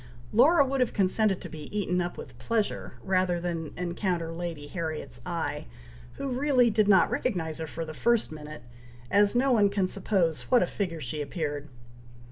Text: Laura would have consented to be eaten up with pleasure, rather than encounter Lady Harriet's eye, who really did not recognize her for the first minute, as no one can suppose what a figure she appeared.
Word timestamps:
Laura 0.33 0.65
would 0.65 0.79
have 0.79 0.95
consented 0.95 1.39
to 1.39 1.47
be 1.47 1.65
eaten 1.77 2.01
up 2.01 2.17
with 2.17 2.35
pleasure, 2.39 2.93
rather 3.03 3.39
than 3.39 3.71
encounter 3.77 4.31
Lady 4.31 4.65
Harriet's 4.65 5.21
eye, 5.27 5.67
who 6.13 6.31
really 6.31 6.71
did 6.71 6.87
not 6.87 7.11
recognize 7.11 7.59
her 7.59 7.67
for 7.67 7.85
the 7.85 7.93
first 7.93 8.31
minute, 8.31 8.63
as 9.11 9.35
no 9.35 9.51
one 9.51 9.69
can 9.69 9.87
suppose 9.87 10.41
what 10.49 10.63
a 10.63 10.65
figure 10.65 11.01
she 11.01 11.21
appeared. 11.21 11.69